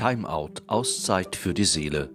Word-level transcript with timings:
Timeout, 0.00 0.62
Auszeit 0.66 1.36
für 1.36 1.52
die 1.52 1.66
Seele. 1.66 2.08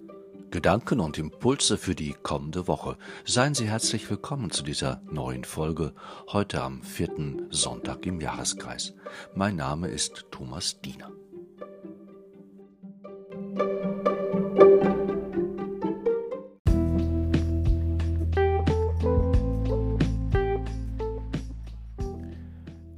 Gedanken 0.49 0.99
und 0.99 1.19
Impulse 1.19 1.77
für 1.77 1.93
die 1.93 2.15
kommende 2.23 2.67
Woche. 2.67 2.97
Seien 3.25 3.53
Sie 3.53 3.69
herzlich 3.69 4.09
willkommen 4.09 4.49
zu 4.49 4.63
dieser 4.63 5.03
neuen 5.11 5.43
Folge, 5.43 5.93
heute 6.29 6.63
am 6.63 6.81
vierten 6.81 7.45
Sonntag 7.51 8.07
im 8.07 8.19
Jahreskreis. 8.19 8.95
Mein 9.35 9.57
Name 9.57 9.89
ist 9.89 10.25
Thomas 10.31 10.81
Diener. 10.81 11.11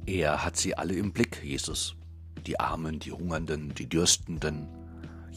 Er 0.06 0.46
hat 0.46 0.56
sie 0.56 0.74
alle 0.74 0.94
im 0.94 1.12
Blick, 1.12 1.44
Jesus 1.44 1.94
die 2.48 2.58
Armen, 2.58 2.98
die 2.98 3.12
Hungernden, 3.12 3.74
die 3.74 3.86
Dürstenden, 3.86 4.68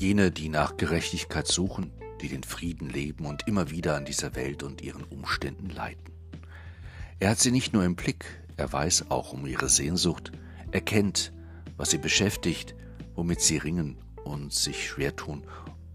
jene, 0.01 0.31
die 0.31 0.49
nach 0.49 0.77
Gerechtigkeit 0.77 1.47
suchen, 1.47 1.91
die 2.21 2.27
den 2.27 2.43
Frieden 2.43 2.89
leben 2.89 3.27
und 3.27 3.47
immer 3.47 3.69
wieder 3.69 3.95
an 3.95 4.03
dieser 4.03 4.35
Welt 4.35 4.63
und 4.63 4.81
ihren 4.81 5.03
Umständen 5.03 5.69
leiden. 5.69 6.03
Er 7.19 7.29
hat 7.29 7.39
sie 7.39 7.51
nicht 7.51 7.71
nur 7.71 7.83
im 7.83 7.95
Blick, 7.95 8.25
er 8.57 8.73
weiß 8.73 9.11
auch 9.11 9.31
um 9.31 9.45
ihre 9.45 9.69
Sehnsucht, 9.69 10.31
er 10.71 10.81
kennt, 10.81 11.31
was 11.77 11.91
sie 11.91 11.99
beschäftigt, 11.99 12.75
womit 13.13 13.41
sie 13.41 13.57
ringen 13.57 13.97
und 14.23 14.51
sich 14.51 14.89
schwer 14.89 15.15
tun 15.15 15.43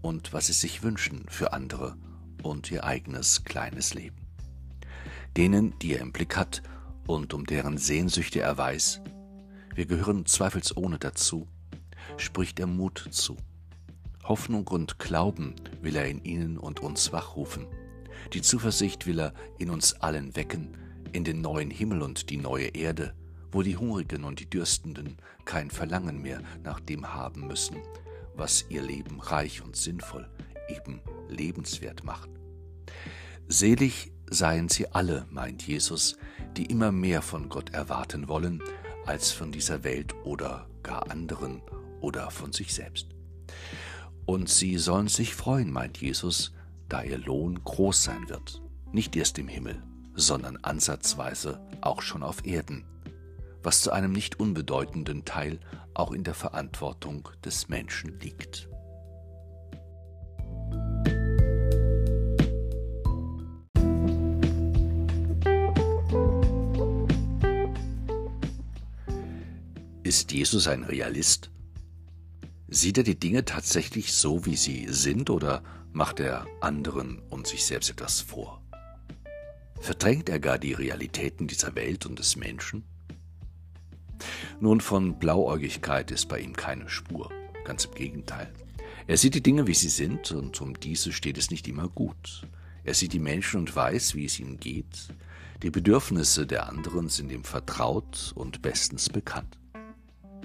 und 0.01 0.31
was 0.31 0.47
sie 0.47 0.53
sich 0.53 0.83
wünschen 0.83 1.25
für 1.27 1.51
andere 1.51 1.97
und 2.43 2.71
ihr 2.71 2.85
eigenes 2.85 3.43
kleines 3.43 3.93
Leben. 3.93 4.25
Denen, 5.35 5.77
die 5.79 5.93
er 5.93 5.99
im 5.99 6.13
Blick 6.13 6.37
hat 6.37 6.63
und 7.07 7.33
um 7.33 7.45
deren 7.45 7.77
Sehnsüchte 7.77 8.39
er 8.39 8.57
weiß, 8.57 9.01
wir 9.75 9.85
gehören 9.85 10.25
zweifelsohne 10.25 10.97
dazu, 10.97 11.47
spricht 12.15 12.57
er 12.61 12.67
Mut 12.67 13.09
zu. 13.11 13.35
Hoffnung 14.27 14.67
und 14.67 14.99
Glauben 14.99 15.55
will 15.81 15.95
er 15.95 16.05
in 16.07 16.23
ihnen 16.23 16.57
und 16.57 16.81
uns 16.81 17.13
wachrufen. 17.13 17.67
Die 18.33 18.41
Zuversicht 18.41 19.05
will 19.07 19.19
er 19.19 19.33
in 19.57 19.69
uns 19.69 19.93
allen 19.93 20.35
wecken, 20.35 20.75
in 21.13 21.23
den 21.23 21.41
neuen 21.41 21.69
Himmel 21.69 22.01
und 22.01 22.29
die 22.29 22.37
neue 22.37 22.67
Erde, 22.67 23.13
wo 23.51 23.61
die 23.61 23.77
Hungrigen 23.77 24.25
und 24.25 24.39
die 24.39 24.49
Dürstenden 24.49 25.17
kein 25.45 25.71
Verlangen 25.71 26.21
mehr 26.21 26.41
nach 26.63 26.81
dem 26.81 27.13
haben 27.13 27.47
müssen, 27.47 27.77
was 28.35 28.65
ihr 28.69 28.81
Leben 28.81 29.21
reich 29.21 29.63
und 29.63 29.77
sinnvoll, 29.77 30.29
eben 30.67 30.99
lebenswert 31.29 32.03
macht. 32.03 32.29
Selig 33.47 34.11
seien 34.29 34.67
sie 34.67 34.91
alle, 34.91 35.25
meint 35.29 35.65
Jesus, 35.65 36.17
die 36.57 36.65
immer 36.65 36.91
mehr 36.91 37.21
von 37.21 37.47
Gott 37.47 37.73
erwarten 37.73 38.27
wollen 38.27 38.61
als 39.05 39.31
von 39.31 39.53
dieser 39.53 39.85
Welt 39.85 40.13
oder 40.25 40.67
gar 40.83 41.09
anderen 41.09 41.61
oder 42.01 42.29
von 42.29 42.51
sich 42.51 42.73
selbst. 42.73 43.07
Und 44.27 44.49
sie 44.49 44.77
sollen 44.77 45.07
sich 45.07 45.33
freuen, 45.33 45.71
meint 45.71 45.99
Jesus, 45.99 46.51
da 46.89 47.01
ihr 47.01 47.17
Lohn 47.17 47.63
groß 47.63 48.03
sein 48.03 48.27
wird, 48.27 48.61
nicht 48.91 49.15
erst 49.15 49.39
im 49.39 49.47
Himmel, 49.47 49.81
sondern 50.15 50.57
ansatzweise 50.57 51.61
auch 51.79 52.01
schon 52.01 52.23
auf 52.23 52.45
Erden, 52.45 52.83
was 53.63 53.81
zu 53.81 53.91
einem 53.91 54.11
nicht 54.11 54.37
unbedeutenden 54.37 55.23
Teil 55.23 55.61
auch 55.93 56.11
in 56.11 56.25
der 56.25 56.33
Verantwortung 56.33 57.29
des 57.45 57.69
Menschen 57.69 58.19
liegt. 58.19 58.67
Ist 70.03 70.33
Jesus 70.33 70.67
ein 70.67 70.83
Realist? 70.83 71.49
Sieht 72.77 72.99
er 72.99 73.03
die 73.03 73.19
Dinge 73.19 73.43
tatsächlich 73.43 74.13
so, 74.13 74.45
wie 74.45 74.55
sie 74.55 74.85
sind, 74.87 75.31
oder 75.31 75.63
macht 75.93 76.19
er 76.19 76.45
anderen 76.61 77.17
und 77.31 77.47
sich 77.47 77.65
selbst 77.65 77.89
etwas 77.89 78.21
vor? 78.21 78.61
Verdrängt 79.79 80.29
er 80.29 80.39
gar 80.39 80.59
die 80.59 80.73
Realitäten 80.73 81.47
dieser 81.47 81.73
Welt 81.73 82.05
und 82.05 82.19
des 82.19 82.35
Menschen? 82.35 82.83
Nun, 84.59 84.79
von 84.79 85.17
Blauäugigkeit 85.17 86.11
ist 86.11 86.27
bei 86.27 86.39
ihm 86.39 86.55
keine 86.55 86.87
Spur, 86.87 87.31
ganz 87.65 87.85
im 87.85 87.95
Gegenteil. 87.95 88.53
Er 89.07 89.17
sieht 89.17 89.33
die 89.33 89.41
Dinge, 89.41 89.65
wie 89.65 89.73
sie 89.73 89.89
sind, 89.89 90.31
und 90.31 90.61
um 90.61 90.79
diese 90.79 91.11
steht 91.13 91.39
es 91.39 91.49
nicht 91.49 91.67
immer 91.67 91.87
gut. 91.87 92.45
Er 92.83 92.93
sieht 92.93 93.13
die 93.13 93.19
Menschen 93.19 93.61
und 93.61 93.75
weiß, 93.75 94.13
wie 94.13 94.25
es 94.25 94.39
ihnen 94.39 94.59
geht. 94.59 95.07
Die 95.63 95.71
Bedürfnisse 95.71 96.45
der 96.45 96.69
anderen 96.69 97.09
sind 97.09 97.31
ihm 97.31 97.43
vertraut 97.43 98.33
und 98.35 98.61
bestens 98.61 99.09
bekannt. 99.09 99.57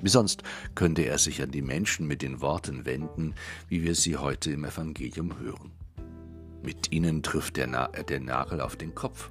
Wie 0.02 0.08
sonst 0.08 0.42
könnte 0.74 1.02
er 1.02 1.16
sich 1.16 1.40
an 1.42 1.52
die 1.52 1.62
Menschen 1.62 2.06
mit 2.08 2.22
den 2.22 2.40
Worten 2.40 2.84
wenden, 2.84 3.34
wie 3.68 3.84
wir 3.84 3.94
sie 3.94 4.16
heute 4.16 4.50
im 4.50 4.64
Evangelium 4.64 5.38
hören. 5.38 5.70
Mit 6.62 6.92
ihnen 6.92 7.22
trifft 7.22 7.56
der, 7.56 7.68
Na 7.68 7.86
der 7.86 8.20
Nagel 8.20 8.60
auf 8.60 8.74
den 8.74 8.96
Kopf, 8.96 9.30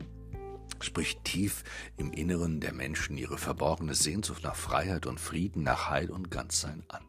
spricht 0.80 1.24
tief 1.26 1.64
im 1.98 2.12
Inneren 2.14 2.62
der 2.62 2.74
Menschen 2.74 3.18
ihre 3.18 3.38
verborgene 3.38 3.96
Sehnsucht 3.96 4.44
nach 4.44 4.56
Freiheit 4.56 5.06
und 5.06 5.20
Frieden, 5.20 5.64
nach 5.64 5.90
Heil 5.90 6.10
und 6.10 6.32
Ganzsein 6.32 6.84
an. 6.88 7.04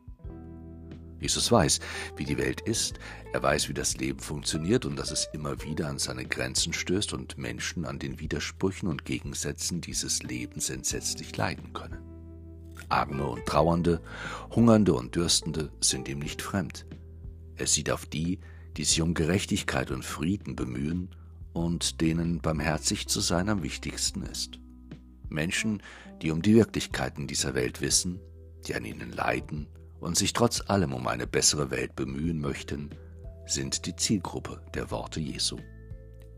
Jesus 1.21 1.53
weiß, 1.53 1.79
wie 2.17 2.25
die 2.25 2.39
Welt 2.39 2.63
ist, 2.63 2.99
er 3.33 3.45
weiß, 3.45 3.69
wie 3.69 3.75
das 3.75 3.97
Leben 3.97 4.19
funktioniert 4.19 4.85
und 4.85 4.97
dass 4.97 5.13
es 5.13 5.29
immer 5.33 5.63
wieder 5.63 5.89
an 5.89 6.01
seine 6.01 6.27
Grenzen 6.27 6.73
stößt 6.73 7.13
und 7.13 7.39
Menschen 7.39 7.85
an 7.85 8.01
den 8.01 8.19
Widersprüchen 8.19 8.89
und 8.89 9.05
Gegensätzen 9.05 9.81
dieses 9.81 10.25
Lebens 10.25 10.69
entsetzlich 10.69 11.37
leiden 11.37 11.73
können. 11.73 12.12
Arme 12.89 13.27
und 13.27 13.47
Trauernde, 13.47 14.01
Hungernde 14.55 14.95
und 14.95 15.15
Dürstende 15.15 15.71
sind 15.81 16.09
ihm 16.09 16.19
nicht 16.19 16.43
fremd. 16.43 16.87
Er 17.57 17.67
sieht 17.67 17.91
auf 17.91 18.07
die, 18.07 18.41
die 18.77 18.85
sich 18.85 19.03
um 19.03 19.15
Gerechtigkeit 19.15 19.91
und 19.91 20.05
Frieden 20.05 20.57
bemühen 20.57 21.11
und 21.53 22.01
denen 22.01 22.41
barmherzig 22.41 23.09
zu 23.09 23.21
sein 23.21 23.49
am 23.49 23.63
wichtigsten 23.63 24.23
ist. 24.23 24.59
Menschen, 25.29 25.83
die 26.23 26.31
um 26.31 26.43
die 26.43 26.55
Wirklichkeiten 26.55 27.27
dieser 27.27 27.55
Welt 27.55 27.81
wissen, 27.81 28.21
die 28.67 28.75
an 28.75 28.85
ihnen 28.85 29.13
leiden 29.13 29.67
und 30.01 30.17
sich 30.17 30.33
trotz 30.33 30.63
allem 30.69 30.93
um 30.93 31.07
eine 31.07 31.27
bessere 31.27 31.71
Welt 31.71 31.97
bemühen 31.97 32.41
möchten, 32.41 32.91
sind 33.47 33.87
die 33.87 33.97
Zielgruppe 33.97 34.63
der 34.75 34.91
Worte 34.91 35.21
Jesu. 35.21 35.59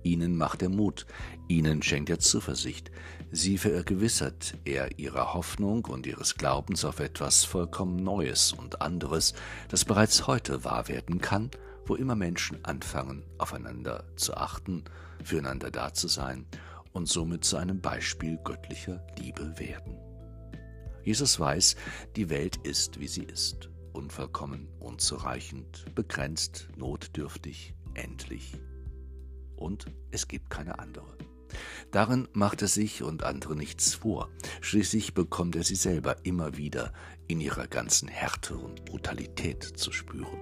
Ihnen 0.04 0.36
macht 0.36 0.60
er 0.60 0.68
Mut, 0.68 1.06
ihnen 1.48 1.82
schenkt 1.82 2.10
er 2.10 2.18
Zuversicht, 2.18 2.92
sie 3.32 3.56
vergewissert 3.56 4.54
er 4.66 4.98
ihrer 4.98 5.32
Hoffnung 5.32 5.86
und 5.86 6.06
ihres 6.06 6.36
Glaubens 6.36 6.84
auf 6.84 7.00
etwas 7.00 7.44
vollkommen 7.44 7.96
Neues 7.96 8.52
und 8.52 8.82
anderes, 8.82 9.32
das 9.68 9.86
bereits 9.86 10.26
heute 10.26 10.62
wahr 10.62 10.88
werden 10.88 11.22
kann, 11.22 11.50
wo 11.86 11.94
immer 11.94 12.14
Menschen 12.14 12.62
anfangen, 12.66 13.24
aufeinander 13.38 14.04
zu 14.16 14.36
achten, 14.36 14.84
füreinander 15.22 15.70
da 15.70 15.94
zu 15.94 16.06
sein 16.06 16.46
und 16.92 17.08
somit 17.08 17.44
zu 17.44 17.56
einem 17.56 17.80
Beispiel 17.80 18.38
göttlicher 18.44 19.04
Liebe 19.18 19.58
werden. 19.58 19.96
Jesus 21.02 21.40
weiß, 21.40 21.76
die 22.14 22.28
Welt 22.28 22.56
ist, 22.58 23.00
wie 23.00 23.08
sie 23.08 23.24
ist, 23.24 23.70
unvollkommen, 23.94 24.68
unzureichend, 24.80 25.86
begrenzt, 25.94 26.68
notdürftig, 26.76 27.74
endlich 27.94 28.58
und 29.56 29.86
es 30.10 30.28
gibt 30.28 30.50
keine 30.50 30.78
andere. 30.78 31.16
Darin 31.90 32.28
macht 32.32 32.62
er 32.62 32.68
sich 32.68 33.02
und 33.02 33.22
andere 33.22 33.54
nichts 33.56 33.94
vor. 33.94 34.28
Schließlich 34.60 35.14
bekommt 35.14 35.56
er 35.56 35.62
sie 35.62 35.76
selber 35.76 36.16
immer 36.24 36.56
wieder 36.56 36.92
in 37.28 37.40
ihrer 37.40 37.68
ganzen 37.68 38.08
Härte 38.08 38.56
und 38.56 38.84
Brutalität 38.84 39.62
zu 39.62 39.92
spüren. 39.92 40.40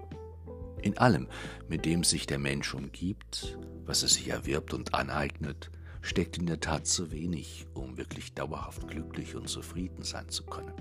In 0.81 0.99
allem, 0.99 1.28
mit 1.69 1.84
dem 1.84 2.05
sich 2.05 2.27
der 2.27 2.39
Mensch 2.39 2.75
umgibt, 2.75 3.59
was 3.84 4.03
er 4.03 4.09
sich 4.09 4.28
erwirbt 4.28 4.75
und 4.75 4.95
aneignet, 4.95 5.71
steckt 6.00 6.39
in 6.39 6.47
der 6.47 6.61
Tat 6.61 6.87
zu 6.87 7.12
wenig, 7.12 7.67
um 7.75 7.97
wirklich 7.97 8.34
dauerhaft 8.34 8.89
glücklich 8.89 9.37
und 9.37 9.49
zufrieden 9.49 10.03
sein 10.03 10.29
zu 10.29 10.44
können. 10.44 10.75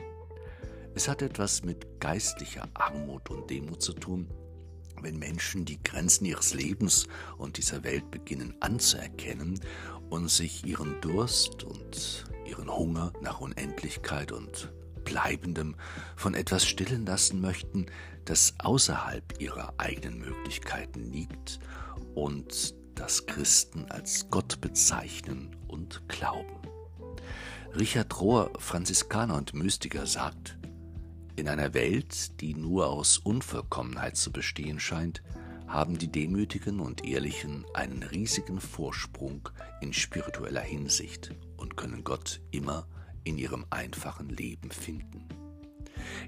Es 0.95 1.07
hat 1.07 1.21
etwas 1.21 1.63
mit 1.63 1.99
geistlicher 1.99 2.67
Armut 2.73 3.29
und 3.29 3.49
Demut 3.49 3.81
zu 3.81 3.93
tun, 3.93 4.27
wenn 5.03 5.19
Menschen 5.19 5.65
die 5.65 5.81
Grenzen 5.81 6.25
ihres 6.25 6.53
Lebens 6.53 7.07
und 7.37 7.57
dieser 7.57 7.83
Welt 7.83 8.09
beginnen 8.11 8.55
anzuerkennen 8.59 9.59
und 10.09 10.29
sich 10.29 10.65
ihren 10.65 10.99
Durst 11.01 11.63
und 11.63 12.25
ihren 12.45 12.69
Hunger 12.69 13.13
nach 13.21 13.41
Unendlichkeit 13.41 14.31
und 14.31 14.71
Bleibendem 15.03 15.75
von 16.15 16.33
etwas 16.33 16.65
stillen 16.65 17.05
lassen 17.05 17.41
möchten, 17.41 17.87
das 18.25 18.53
außerhalb 18.59 19.39
ihrer 19.39 19.73
eigenen 19.77 20.19
Möglichkeiten 20.19 21.11
liegt 21.11 21.59
und 22.13 22.75
das 22.95 23.25
Christen 23.25 23.85
als 23.89 24.29
Gott 24.29 24.61
bezeichnen 24.61 25.55
und 25.67 26.07
glauben. 26.07 26.57
Richard 27.77 28.19
Rohr, 28.19 28.51
Franziskaner 28.59 29.35
und 29.35 29.53
Mystiker, 29.53 30.05
sagt, 30.05 30.57
in 31.41 31.49
einer 31.49 31.73
Welt, 31.73 32.39
die 32.39 32.53
nur 32.53 32.91
aus 32.91 33.17
Unvollkommenheit 33.17 34.15
zu 34.15 34.31
bestehen 34.31 34.79
scheint, 34.79 35.23
haben 35.67 35.97
die 35.97 36.11
Demütigen 36.11 36.79
und 36.79 37.03
Ehrlichen 37.03 37.65
einen 37.73 38.03
riesigen 38.03 38.61
Vorsprung 38.61 39.49
in 39.81 39.91
spiritueller 39.91 40.61
Hinsicht 40.61 41.31
und 41.57 41.77
können 41.77 42.03
Gott 42.03 42.41
immer 42.51 42.85
in 43.23 43.39
ihrem 43.39 43.65
einfachen 43.71 44.29
Leben 44.29 44.69
finden. 44.69 45.27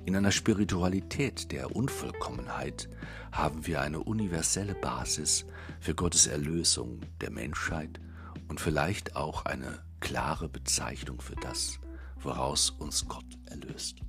In 0.04 0.16
einer 0.16 0.32
Spiritualität 0.32 1.52
der 1.52 1.76
Unvollkommenheit 1.76 2.90
haben 3.32 3.68
wir 3.68 3.82
eine 3.82 4.00
universelle 4.00 4.74
Basis 4.74 5.46
für 5.80 5.94
Gottes 5.94 6.26
Erlösung 6.26 7.02
der 7.22 7.30
Menschheit 7.30 8.02
und 8.48 8.60
vielleicht 8.60 9.16
auch 9.16 9.46
eine 9.46 9.84
klare 10.00 10.50
Bezeichnung 10.50 11.22
für 11.22 11.36
das, 11.36 11.80
woraus 12.20 12.72
uns 12.72 13.08
Gott 13.08 13.38
erlöst. 13.46 14.00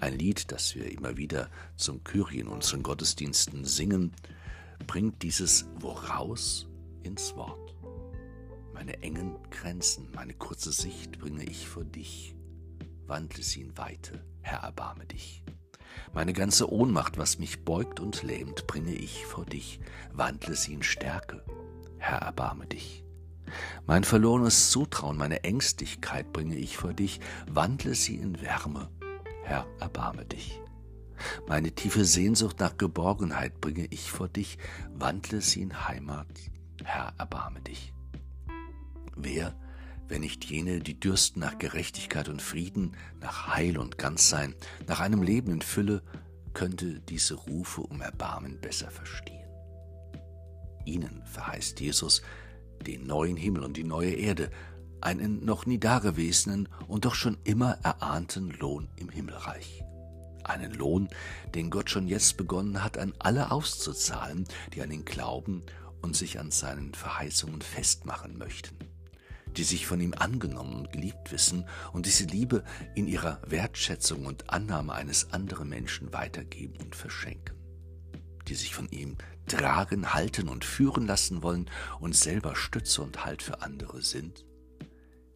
Ein 0.00 0.18
Lied, 0.18 0.52
das 0.52 0.74
wir 0.74 0.90
immer 0.90 1.16
wieder 1.16 1.48
zum 1.76 2.04
Kyrie 2.04 2.40
in 2.40 2.48
unseren 2.48 2.82
Gottesdiensten 2.82 3.64
singen, 3.64 4.12
bringt 4.86 5.22
dieses 5.22 5.66
Woraus 5.80 6.68
ins 7.02 7.34
Wort. 7.36 7.74
Meine 8.72 9.02
engen 9.02 9.36
Grenzen, 9.50 10.08
meine 10.14 10.34
kurze 10.34 10.72
Sicht 10.72 11.18
bringe 11.18 11.44
ich 11.44 11.68
vor 11.68 11.84
dich. 11.84 12.36
Wandle 13.06 13.42
sie 13.42 13.62
in 13.62 13.76
Weite, 13.76 14.24
Herr, 14.40 14.60
erbarme 14.60 15.06
dich. 15.06 15.42
Meine 16.12 16.32
ganze 16.32 16.70
Ohnmacht, 16.72 17.18
was 17.18 17.38
mich 17.38 17.64
beugt 17.64 18.00
und 18.00 18.22
lähmt, 18.22 18.66
bringe 18.66 18.94
ich 18.94 19.26
vor 19.26 19.44
dich. 19.44 19.80
Wandle 20.12 20.54
sie 20.54 20.74
in 20.74 20.82
Stärke, 20.82 21.42
Herr, 21.98 22.18
erbarme 22.18 22.66
dich. 22.66 23.04
Mein 23.86 24.04
verlorenes 24.04 24.70
Zutrauen, 24.70 25.16
meine 25.16 25.44
Ängstlichkeit 25.44 26.32
bringe 26.32 26.56
ich 26.56 26.76
vor 26.76 26.92
dich, 26.92 27.20
wandle 27.50 27.94
sie 27.94 28.16
in 28.16 28.40
Wärme, 28.40 28.90
Herr, 29.48 29.66
erbarme 29.80 30.26
dich. 30.26 30.60
Meine 31.46 31.72
tiefe 31.72 32.04
Sehnsucht 32.04 32.60
nach 32.60 32.76
Geborgenheit 32.76 33.62
bringe 33.62 33.86
ich 33.86 34.10
vor 34.10 34.28
dich, 34.28 34.58
wandle 34.92 35.40
sie 35.40 35.62
in 35.62 35.88
Heimat, 35.88 36.26
Herr, 36.84 37.14
erbarme 37.16 37.62
dich. 37.62 37.94
Wer, 39.16 39.58
wenn 40.06 40.20
nicht 40.20 40.44
jene, 40.44 40.80
die 40.80 41.00
dürsten 41.00 41.40
nach 41.40 41.56
Gerechtigkeit 41.56 42.28
und 42.28 42.42
Frieden, 42.42 42.94
nach 43.22 43.46
Heil 43.48 43.78
und 43.78 43.96
Ganzsein, 43.96 44.54
nach 44.86 45.00
einem 45.00 45.22
Leben 45.22 45.50
in 45.50 45.62
Fülle, 45.62 46.02
könnte 46.52 47.00
diese 47.00 47.32
Rufe 47.32 47.80
um 47.80 48.02
Erbarmen 48.02 48.60
besser 48.60 48.90
verstehen. 48.90 49.48
Ihnen 50.84 51.22
verheißt 51.24 51.80
Jesus 51.80 52.20
den 52.86 53.06
neuen 53.06 53.38
Himmel 53.38 53.64
und 53.64 53.78
die 53.78 53.84
neue 53.84 54.12
Erde, 54.12 54.50
einen 55.00 55.44
noch 55.44 55.66
nie 55.66 55.78
dagewesenen 55.78 56.68
und 56.86 57.04
doch 57.04 57.14
schon 57.14 57.38
immer 57.44 57.78
erahnten 57.82 58.50
Lohn 58.50 58.88
im 58.96 59.08
Himmelreich. 59.08 59.84
Einen 60.44 60.72
Lohn, 60.72 61.08
den 61.54 61.70
Gott 61.70 61.90
schon 61.90 62.08
jetzt 62.08 62.36
begonnen 62.36 62.82
hat, 62.82 62.98
an 62.98 63.12
alle 63.18 63.50
auszuzahlen, 63.50 64.46
die 64.72 64.82
an 64.82 64.90
ihn 64.90 65.04
glauben 65.04 65.62
und 66.02 66.16
sich 66.16 66.38
an 66.38 66.50
seinen 66.50 66.94
Verheißungen 66.94 67.60
festmachen 67.60 68.38
möchten, 68.38 68.76
die 69.56 69.64
sich 69.64 69.86
von 69.86 70.00
ihm 70.00 70.14
angenommen 70.14 70.74
und 70.74 70.92
geliebt 70.92 71.32
wissen 71.32 71.64
und 71.92 72.06
diese 72.06 72.24
Liebe 72.24 72.64
in 72.94 73.08
ihrer 73.08 73.40
Wertschätzung 73.46 74.26
und 74.26 74.50
Annahme 74.50 74.94
eines 74.94 75.32
anderen 75.32 75.68
Menschen 75.68 76.12
weitergeben 76.12 76.76
und 76.80 76.94
verschenken, 76.94 77.56
die 78.46 78.54
sich 78.54 78.74
von 78.74 78.88
ihm 78.88 79.16
tragen, 79.46 80.14
halten 80.14 80.48
und 80.48 80.64
führen 80.64 81.06
lassen 81.06 81.42
wollen 81.42 81.70
und 82.00 82.14
selber 82.14 82.54
Stütze 82.54 83.02
und 83.02 83.24
Halt 83.24 83.42
für 83.42 83.62
andere 83.62 84.02
sind, 84.02 84.44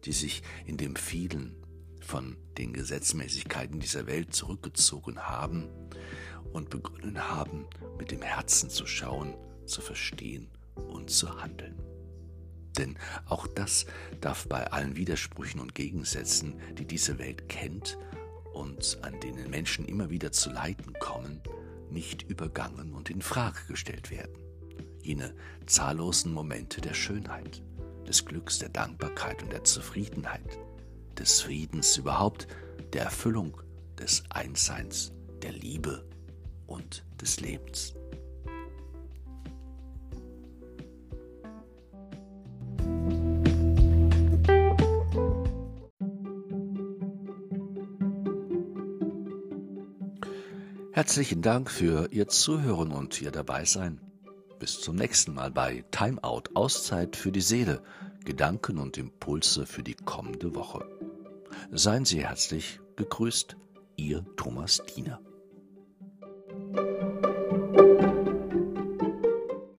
die 0.05 0.11
sich 0.11 0.43
in 0.65 0.77
dem 0.77 0.95
vielen 0.95 1.55
von 2.01 2.37
den 2.57 2.73
Gesetzmäßigkeiten 2.73 3.79
dieser 3.79 4.07
Welt 4.07 4.33
zurückgezogen 4.33 5.19
haben 5.19 5.69
und 6.51 6.69
begonnen 6.69 7.29
haben, 7.29 7.65
mit 7.97 8.11
dem 8.11 8.21
Herzen 8.21 8.69
zu 8.69 8.85
schauen, 8.85 9.33
zu 9.65 9.81
verstehen 9.81 10.49
und 10.75 11.09
zu 11.09 11.41
handeln. 11.41 11.81
Denn 12.77 12.97
auch 13.25 13.47
das 13.47 13.85
darf 14.19 14.47
bei 14.47 14.71
allen 14.71 14.95
Widersprüchen 14.95 15.59
und 15.59 15.75
Gegensätzen, 15.75 16.59
die 16.77 16.85
diese 16.85 17.19
Welt 17.19 17.47
kennt 17.47 17.97
und 18.53 18.99
an 19.01 19.19
denen 19.19 19.49
Menschen 19.49 19.85
immer 19.85 20.09
wieder 20.09 20.31
zu 20.31 20.51
leiden 20.51 20.93
kommen, 20.99 21.41
nicht 21.89 22.23
übergangen 22.23 22.93
und 22.93 23.09
in 23.09 23.21
Frage 23.21 23.59
gestellt 23.67 24.09
werden. 24.11 24.35
Jene 25.01 25.35
zahllosen 25.65 26.33
Momente 26.33 26.81
der 26.81 26.93
Schönheit, 26.93 27.61
des 28.07 28.25
Glücks, 28.25 28.59
der 28.59 28.69
Dankbarkeit 28.69 29.41
und 29.43 29.51
der 29.51 29.63
Zufriedenheit, 29.63 30.59
des 31.17 31.41
Friedens 31.41 31.97
überhaupt, 31.97 32.47
der 32.93 33.03
Erfüllung, 33.03 33.61
des 33.97 34.23
Einsseins, 34.29 35.13
der 35.41 35.51
Liebe 35.51 36.05
und 36.67 37.05
des 37.21 37.39
Lebens. 37.39 37.93
Herzlichen 50.91 51.41
Dank 51.41 51.71
für 51.71 52.11
Ihr 52.11 52.27
Zuhören 52.27 52.91
und 52.91 53.19
Ihr 53.19 53.31
Dabeisein. 53.31 53.99
Bis 54.63 54.79
zum 54.79 54.95
nächsten 54.95 55.33
Mal 55.33 55.51
bei 55.51 55.83
Timeout 55.91 56.43
Auszeit 56.53 57.17
für 57.17 57.33
die 57.33 57.41
Seele, 57.41 57.83
Gedanken 58.23 58.77
und 58.77 58.97
Impulse 58.97 59.65
für 59.65 59.83
die 59.83 59.93
kommende 59.93 60.55
Woche. 60.55 60.87
Seien 61.73 62.05
Sie 62.05 62.23
herzlich 62.23 62.79
gegrüßt, 62.95 63.57
Ihr 63.97 64.25
Thomas 64.37 64.81
Diener. 64.95 65.19